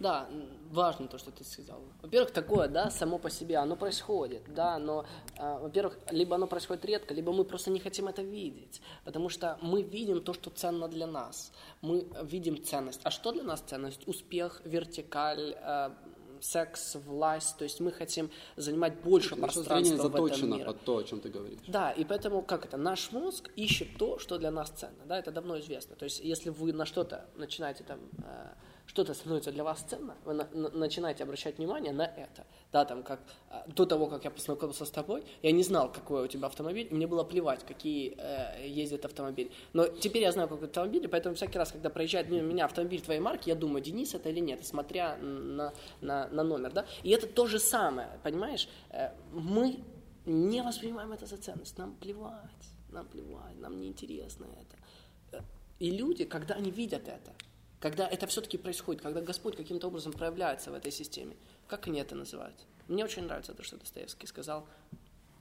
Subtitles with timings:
[0.00, 0.28] Да,
[0.70, 1.82] важно то, что ты сказал.
[2.00, 5.04] Во-первых, такое, да, само по себе, оно происходит, да, но,
[5.36, 9.58] а, во-первых, либо оно происходит редко, либо мы просто не хотим это видеть, потому что
[9.60, 11.52] мы видим то, что ценно для нас,
[11.82, 13.00] мы видим ценность.
[13.04, 14.08] А что для нас ценность?
[14.08, 15.94] Успех, вертикаль, а,
[16.40, 20.64] секс, власть, то есть мы хотим занимать больше Наше пространства в этом заточено мире.
[20.64, 21.58] под то, о чем ты говоришь.
[21.68, 25.30] Да, и поэтому, как это, наш мозг ищет то, что для нас ценно, да, это
[25.30, 25.96] давно известно.
[25.96, 28.54] То есть, если вы на что-то начинаете там, э,
[28.90, 33.04] что-то становится для вас ценно, вы на- на- начинаете обращать внимание на это, да, там,
[33.04, 36.46] как э, до того, как я познакомился с тобой, я не знал, какой у тебя
[36.48, 39.52] автомобиль, и мне было плевать, какие э, ездят автомобили.
[39.74, 43.00] Но теперь я знаю, какой автомобиль, и поэтому всякий раз, когда проезжает мимо меня автомобиль
[43.00, 46.84] твоей марки, я думаю, Денис это или нет, смотря на, на, на номер, да.
[47.04, 48.68] И это то же самое, понимаешь?
[48.90, 49.78] Э, мы
[50.26, 55.38] не воспринимаем это за ценность, нам плевать, нам плевать, нам неинтересно это.
[55.38, 55.40] Э,
[55.78, 57.32] И люди, когда они видят это,
[57.80, 61.34] когда это все-таки происходит, когда Господь каким-то образом проявляется в этой системе,
[61.66, 62.54] как они это называют?
[62.88, 64.66] Мне очень нравится то, что Достоевский сказал.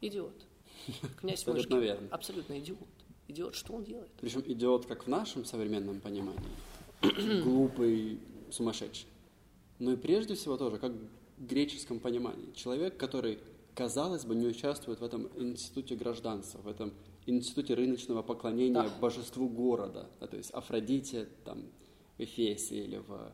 [0.01, 0.45] Идиот.
[1.19, 2.07] Князь Мышкин.
[2.11, 2.79] Абсолютно идиот.
[3.27, 4.09] Идиот, что он делает?
[4.21, 6.39] Причем идиот как в нашем современном понимании,
[7.43, 8.19] глупый,
[8.51, 9.07] сумасшедший.
[9.77, 12.51] Но и прежде всего тоже, как в греческом понимании.
[12.53, 13.39] Человек, который,
[13.75, 16.93] казалось бы, не участвует в этом институте гражданства, в этом
[17.25, 18.89] институте рыночного поклонения Да.
[18.99, 21.63] божеству города, да, то есть Афродите там,
[22.19, 23.31] Эфесе или в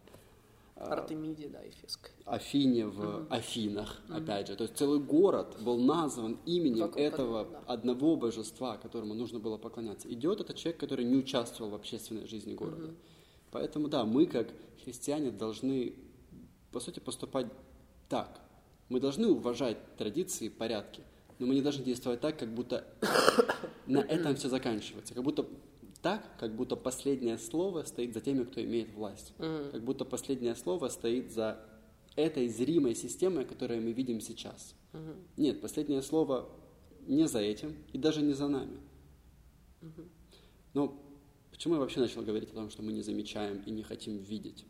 [0.75, 2.11] а, Артемидия, да, Эфеск.
[2.25, 4.55] Афине в Афинах, опять же.
[4.55, 7.73] То есть целый город был назван именем Вокруг этого одного, да.
[7.73, 10.11] одного божества, которому нужно было поклоняться.
[10.11, 12.93] Идет это человек, который не участвовал в общественной жизни города.
[13.51, 14.49] Поэтому, да, мы, как
[14.83, 15.95] христиане, должны,
[16.71, 17.47] по сути, поступать
[18.09, 18.41] так.
[18.89, 21.03] Мы должны уважать традиции, порядки,
[21.39, 22.85] но мы не должны действовать так, как будто
[23.87, 25.13] на этом все заканчивается.
[25.13, 25.45] Как будто
[26.05, 29.33] так, как будто последнее слово стоит за теми, кто имеет власть.
[29.71, 31.59] Как будто последнее слово стоит за
[32.15, 34.75] этой зримой системой, которую мы видим сейчас.
[35.35, 36.47] Нет, последнее слово
[37.07, 38.77] не за этим и даже не за нами.
[40.75, 40.95] Но
[41.49, 44.63] почему я вообще начал говорить о том, что мы не замечаем и не хотим видеть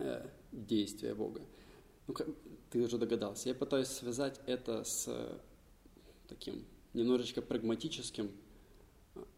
[0.00, 1.40] э, действия Бога?
[2.08, 2.28] Ну, как-
[2.68, 3.48] ты уже догадался.
[3.48, 5.38] Я пытаюсь связать это с э,
[6.28, 8.30] таким немножечко прагматическим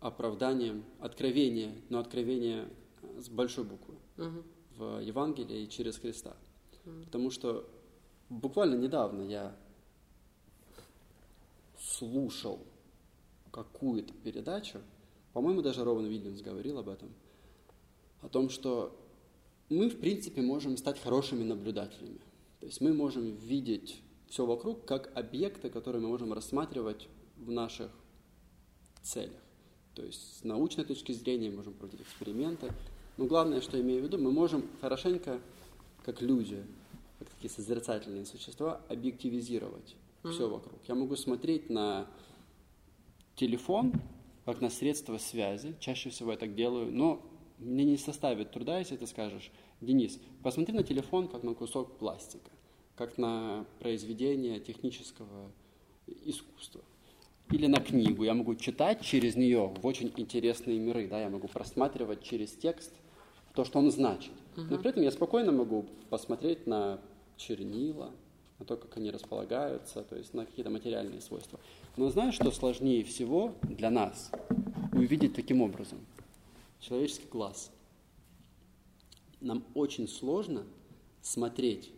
[0.00, 2.68] оправданием, откровение, но откровение
[3.02, 3.94] э, с большой буквы
[4.76, 6.36] в Евангелии и через Христа.
[7.04, 7.68] Потому что
[8.28, 9.56] буквально недавно я
[11.78, 12.60] слушал
[13.50, 14.80] какую-то передачу,
[15.32, 17.10] по-моему, даже Рован Уильямс говорил об этом,
[18.22, 18.98] о том, что
[19.68, 22.20] мы, в принципе, можем стать хорошими наблюдателями.
[22.60, 27.90] То есть мы можем видеть все вокруг как объекты, которые мы можем рассматривать в наших
[29.02, 29.40] целях.
[29.98, 32.72] То есть с научной точки зрения мы можем проводить эксперименты.
[33.16, 35.40] Но главное, что я имею в виду, мы можем хорошенько,
[36.04, 36.64] как люди,
[37.18, 40.78] как такие созерцательные существа, объективизировать все вокруг.
[40.86, 42.06] Я могу смотреть на
[43.34, 43.92] телефон
[44.44, 45.74] как на средство связи.
[45.80, 47.20] Чаще всего я так делаю, но
[47.58, 52.52] мне не составит труда, если ты скажешь, Денис, посмотри на телефон как на кусок пластика,
[52.94, 55.50] как на произведение технического
[56.06, 56.82] искусства.
[57.50, 58.24] Или на книгу.
[58.24, 61.08] Я могу читать через нее в очень интересные миры.
[61.08, 61.20] Да?
[61.20, 62.92] Я могу просматривать через текст
[63.54, 64.32] то, что он значит.
[64.56, 67.00] Но при этом я спокойно могу посмотреть на
[67.36, 68.10] чернила,
[68.58, 71.60] на то, как они располагаются, то есть на какие-то материальные свойства.
[71.96, 74.30] Но знаешь, что сложнее всего для нас
[74.92, 75.98] увидеть таким образом?
[76.80, 77.70] Человеческий глаз.
[79.40, 80.64] Нам очень сложно
[81.22, 81.92] смотреть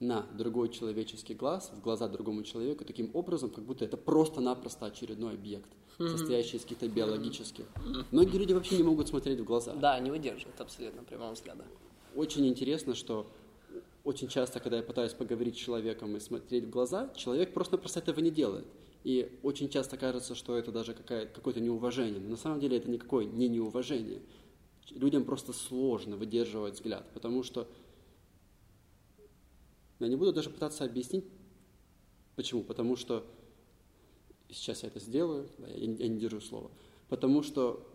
[0.00, 5.34] на другой человеческий глаз, в глаза другому человеку таким образом, как будто это просто-напросто очередной
[5.34, 7.64] объект, состоящий из каких-то биологических.
[8.10, 9.74] Многие люди вообще не могут смотреть в глаза.
[9.74, 11.64] Да, не выдерживает абсолютно прямого взгляда.
[12.14, 13.26] Очень интересно, что
[14.04, 18.20] очень часто, когда я пытаюсь поговорить с человеком и смотреть в глаза, человек просто-напросто этого
[18.20, 18.66] не делает.
[19.04, 22.20] И очень часто кажется, что это даже какое-то неуважение.
[22.20, 24.20] Но на самом деле это никакое не неуважение.
[24.90, 27.66] Людям просто сложно выдерживать взгляд, потому что
[30.00, 31.24] я не буду даже пытаться объяснить,
[32.36, 32.62] почему.
[32.62, 33.24] Потому что
[34.50, 36.70] сейчас я это сделаю, да, я, не- я не держу слова.
[37.08, 37.86] Потому что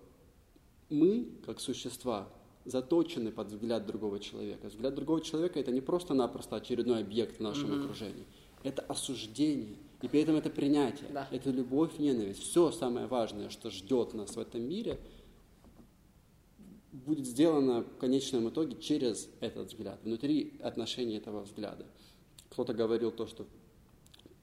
[0.89, 2.27] мы, как существа,
[2.65, 4.67] заточены под взгляд другого человека.
[4.67, 8.25] Взгляд другого человека– это не просто-напросто очередной объект в нашем окружении.
[8.63, 11.27] Это осуждение, и при этом это принятие, Да.
[11.31, 12.41] это любовь, ненависть.
[12.41, 14.99] Все самое важное, что ждет нас в этом мире,
[16.91, 21.85] будет сделано в конечном итоге через этот взгляд, внутри отношений этого взгляда.
[22.49, 23.45] Кто-то говорил то, что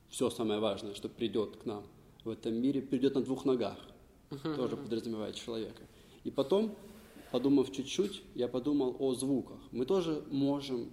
[0.08, 1.84] все самое важное, что придет к нам
[2.24, 3.78] в этом мире, придет на двух ногах,
[4.56, 5.82] тоже подразумевает человека.
[6.24, 6.76] И потом,
[7.32, 9.58] подумав чуть-чуть, я подумал о звуках.
[9.72, 10.90] Мы тоже можем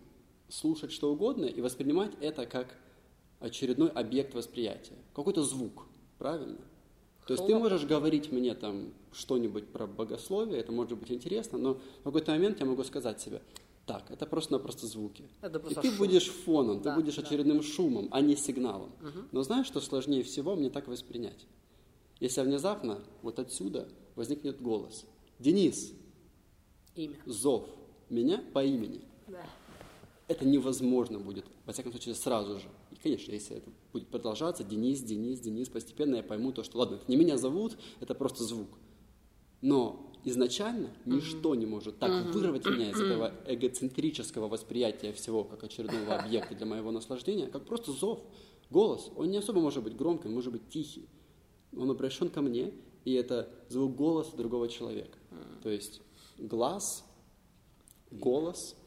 [0.50, 2.78] слушать что угодно и воспринимать это как
[3.40, 5.86] очередной объект восприятия, какой-то звук,
[6.18, 6.60] правильно?
[7.28, 11.76] То есть ты можешь говорить мне там что-нибудь про богословие, это может быть интересно, но
[11.76, 13.42] в какой-то момент я могу сказать себе,
[13.86, 15.26] так, это просто-напросто звуки.
[15.42, 15.98] Это просто и ты шум.
[15.98, 17.22] будешь фоном, Да, ты будешь да.
[17.22, 18.92] очередным шумом, а не сигналом.
[19.32, 21.46] Но знаешь, что сложнее всего мне так воспринять?
[22.20, 25.06] Если внезапно вот отсюда возникнет голос.
[25.40, 25.92] Денис,
[26.96, 27.18] Имя.
[27.26, 27.68] зов
[28.10, 29.02] меня по имени.
[29.28, 29.46] Да.
[30.30, 32.68] Это невозможно будет, во всяком случае, сразу же.
[33.04, 37.04] Конечно, если это будет продолжаться, Денис, Денис, Денис, постепенно я пойму то, что, ладно, это
[37.10, 38.70] не меня зовут, это просто звук.
[39.60, 46.16] Но изначально ничто не может так вырвать меня из этого эгоцентрического восприятия всего как очередного
[46.16, 48.22] объекта для моего наслаждения, как просто зов,
[48.70, 49.12] голос.
[49.18, 51.10] Он не особо может быть громким, он может быть тихий.
[51.76, 52.74] Он обращен ко мне,
[53.04, 55.18] и это звук голоса другого человека.
[55.62, 56.00] То есть
[56.38, 57.04] глаз,
[58.12, 58.78] голос,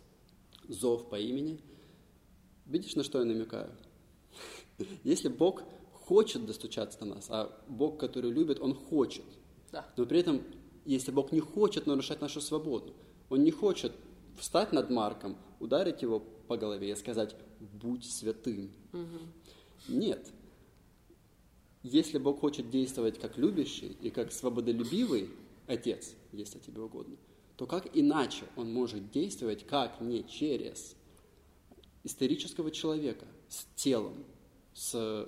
[0.69, 1.61] зов по имени.
[2.65, 3.71] Видишь, на что я намекаю?
[5.05, 5.62] Если Бог
[5.93, 9.25] хочет достучаться до нас, а Бог, который любит, Он хочет.
[9.73, 9.87] Да.
[9.96, 10.43] Но при этом,
[10.84, 12.94] если Бог не хочет нарушать нашу свободу,
[13.28, 13.93] Он не хочет
[14.38, 18.70] встать над Марком, ударить его по голове и сказать «будь святым».
[19.88, 20.31] Нет.
[21.82, 25.31] Если Бог хочет действовать как любящий и как свободолюбивый
[25.67, 27.17] Отец, если тебе угодно,
[27.56, 30.94] то как иначе Он может действовать, как не через
[32.05, 34.25] исторического человека с телом,
[34.76, 35.26] с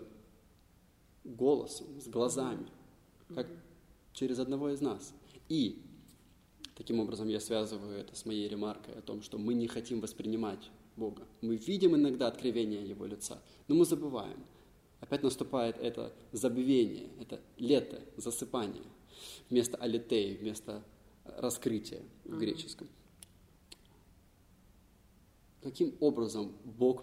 [1.25, 2.69] голосом, с глазами,
[3.35, 3.49] как
[4.13, 5.15] через одного из нас.
[5.49, 5.83] И
[6.75, 10.71] таким образом я связываю это с моей ремаркой о том, что мы не хотим воспринимать
[10.97, 11.27] Бога.
[11.41, 14.45] Мы видим иногда откровение Его лица, но мы забываем.
[15.01, 18.85] Опять наступает это забвение, это лето, засыпание,
[19.49, 20.85] вместо алитей, вместо
[21.25, 22.89] раскрытия в греческом.
[25.63, 27.03] Каким образом Бог